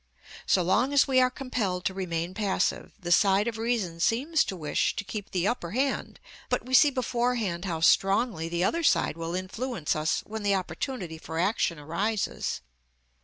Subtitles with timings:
[0.47, 4.55] So long as we are compelled to remain passive, the side of reason seems to
[4.55, 9.15] wish to keep the upper hand; but we see beforehand how strongly the other side
[9.15, 12.61] will influence us when the opportunity for action arises.